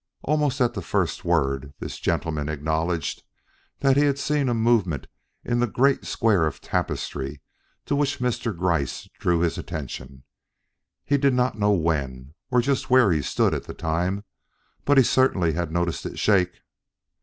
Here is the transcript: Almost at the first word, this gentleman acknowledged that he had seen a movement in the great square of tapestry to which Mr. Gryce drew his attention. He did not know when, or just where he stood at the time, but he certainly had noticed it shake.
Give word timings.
Almost 0.23 0.59
at 0.61 0.73
the 0.73 0.81
first 0.81 1.23
word, 1.23 1.75
this 1.79 1.99
gentleman 1.99 2.49
acknowledged 2.49 3.21
that 3.81 3.97
he 3.97 4.05
had 4.05 4.17
seen 4.17 4.49
a 4.49 4.55
movement 4.55 5.05
in 5.45 5.59
the 5.59 5.67
great 5.67 6.05
square 6.07 6.47
of 6.47 6.59
tapestry 6.59 7.39
to 7.85 7.95
which 7.95 8.17
Mr. 8.17 8.57
Gryce 8.57 9.07
drew 9.19 9.41
his 9.41 9.59
attention. 9.59 10.23
He 11.05 11.19
did 11.19 11.35
not 11.35 11.59
know 11.59 11.73
when, 11.73 12.33
or 12.49 12.61
just 12.61 12.89
where 12.89 13.11
he 13.11 13.21
stood 13.21 13.53
at 13.53 13.65
the 13.65 13.75
time, 13.75 14.23
but 14.85 14.97
he 14.97 15.03
certainly 15.03 15.53
had 15.53 15.71
noticed 15.71 16.07
it 16.07 16.17
shake. 16.17 16.61